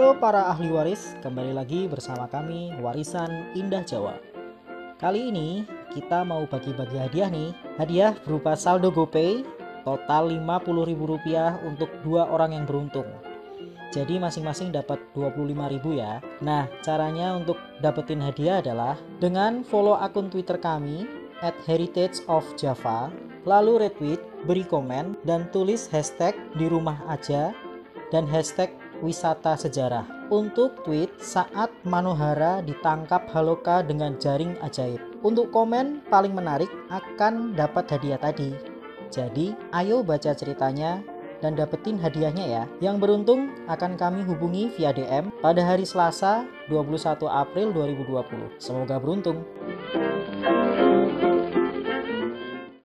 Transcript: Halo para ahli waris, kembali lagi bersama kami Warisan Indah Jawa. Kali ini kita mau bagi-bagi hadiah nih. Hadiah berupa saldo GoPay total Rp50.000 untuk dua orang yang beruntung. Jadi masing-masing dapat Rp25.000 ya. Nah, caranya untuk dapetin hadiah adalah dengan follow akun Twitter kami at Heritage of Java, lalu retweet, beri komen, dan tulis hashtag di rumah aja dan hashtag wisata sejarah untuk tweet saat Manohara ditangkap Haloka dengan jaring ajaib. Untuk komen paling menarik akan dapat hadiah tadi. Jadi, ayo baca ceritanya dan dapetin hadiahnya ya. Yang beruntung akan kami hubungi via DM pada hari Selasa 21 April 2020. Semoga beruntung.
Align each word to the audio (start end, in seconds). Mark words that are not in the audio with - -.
Halo 0.00 0.16
para 0.16 0.48
ahli 0.48 0.72
waris, 0.72 1.12
kembali 1.20 1.52
lagi 1.52 1.84
bersama 1.84 2.24
kami 2.24 2.72
Warisan 2.80 3.52
Indah 3.52 3.84
Jawa. 3.84 4.16
Kali 4.96 5.28
ini 5.28 5.68
kita 5.92 6.24
mau 6.24 6.48
bagi-bagi 6.48 6.96
hadiah 6.96 7.28
nih. 7.28 7.52
Hadiah 7.76 8.16
berupa 8.24 8.56
saldo 8.56 8.88
GoPay 8.88 9.44
total 9.84 10.32
Rp50.000 10.40 11.68
untuk 11.68 11.92
dua 12.00 12.32
orang 12.32 12.56
yang 12.56 12.64
beruntung. 12.64 13.04
Jadi 13.92 14.16
masing-masing 14.16 14.72
dapat 14.72 15.04
Rp25.000 15.12 15.84
ya. 15.92 16.24
Nah, 16.40 16.64
caranya 16.80 17.36
untuk 17.36 17.60
dapetin 17.84 18.24
hadiah 18.24 18.64
adalah 18.64 18.96
dengan 19.20 19.60
follow 19.68 20.00
akun 20.00 20.32
Twitter 20.32 20.56
kami 20.56 21.04
at 21.44 21.52
Heritage 21.68 22.24
of 22.24 22.48
Java, 22.56 23.12
lalu 23.44 23.84
retweet, 23.84 24.24
beri 24.48 24.64
komen, 24.64 25.20
dan 25.28 25.44
tulis 25.52 25.92
hashtag 25.92 26.32
di 26.56 26.72
rumah 26.72 26.96
aja 27.04 27.52
dan 28.10 28.24
hashtag 28.24 28.72
wisata 29.00 29.56
sejarah 29.56 30.30
untuk 30.30 30.86
tweet 30.86 31.10
saat 31.18 31.68
Manohara 31.82 32.62
ditangkap 32.62 33.26
Haloka 33.34 33.82
dengan 33.82 34.16
jaring 34.16 34.56
ajaib. 34.62 35.02
Untuk 35.20 35.52
komen 35.52 36.06
paling 36.08 36.32
menarik 36.32 36.70
akan 36.88 37.52
dapat 37.58 37.90
hadiah 37.90 38.20
tadi. 38.20 38.54
Jadi, 39.10 39.52
ayo 39.74 40.06
baca 40.06 40.30
ceritanya 40.32 41.02
dan 41.42 41.58
dapetin 41.58 41.98
hadiahnya 41.98 42.46
ya. 42.46 42.64
Yang 42.78 42.96
beruntung 43.02 43.50
akan 43.66 43.98
kami 43.98 44.22
hubungi 44.22 44.70
via 44.78 44.94
DM 44.94 45.34
pada 45.42 45.60
hari 45.66 45.82
Selasa 45.82 46.46
21 46.70 47.26
April 47.26 47.74
2020. 47.74 48.60
Semoga 48.62 49.02
beruntung. 49.02 49.42